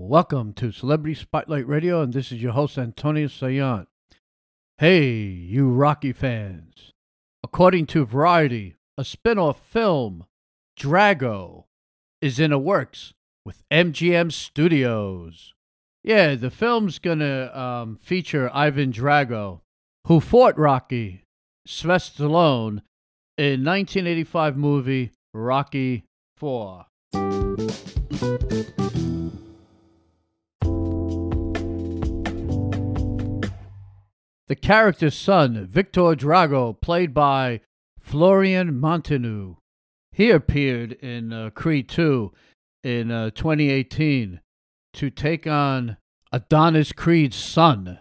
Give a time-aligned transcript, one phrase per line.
[0.00, 3.88] Welcome to Celebrity Spotlight Radio, and this is your host, Antonio Sayant.
[4.78, 6.92] Hey, you Rocky fans.
[7.42, 10.24] According to Variety, a spin off film,
[10.78, 11.64] Drago,
[12.22, 13.12] is in the works
[13.44, 15.52] with MGM Studios.
[16.04, 19.62] Yeah, the film's gonna um, feature Ivan Drago,
[20.06, 21.24] who fought Rocky
[21.66, 22.82] Stallone
[23.36, 26.04] in 1985 movie Rocky
[26.36, 26.86] 4.
[34.48, 37.60] The character's son, Victor Drago, played by
[38.00, 39.56] Florian Munteanu.
[40.10, 42.32] He appeared in uh, Creed 2
[42.82, 44.40] in uh, 2018
[44.94, 45.98] to take on
[46.32, 47.98] Adonis Creed's son.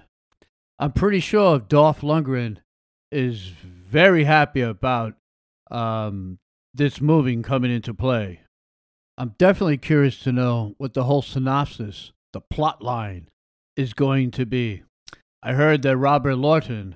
[0.79, 2.59] I'm pretty sure Dolph Lundgren
[3.11, 5.15] is very happy about
[5.69, 6.39] um,
[6.73, 8.41] this movie coming into play.
[9.17, 13.29] I'm definitely curious to know what the whole synopsis, the plot line,
[13.75, 14.83] is going to be.
[15.41, 16.95] I heard that Robert Lawton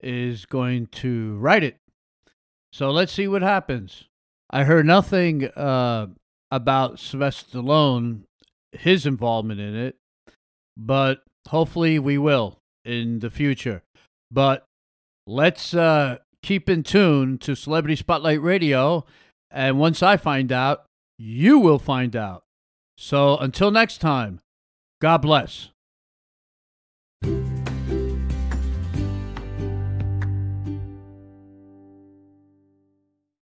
[0.00, 1.76] is going to write it.
[2.72, 4.04] So let's see what happens.
[4.50, 6.08] I heard nothing uh,
[6.50, 8.22] about Sylvester Stallone,
[8.72, 9.96] his involvement in it,
[10.76, 13.82] but hopefully we will in the future.
[14.30, 14.64] But
[15.26, 19.06] let's uh, keep in tune to Celebrity Spotlight Radio.
[19.50, 20.84] And once I find out,
[21.18, 22.42] you will find out.
[22.98, 24.40] So until next time,
[25.00, 25.70] God bless.